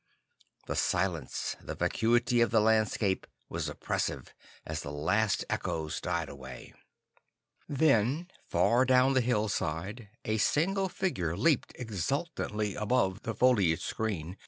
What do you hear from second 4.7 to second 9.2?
the last echoes died away. Then far down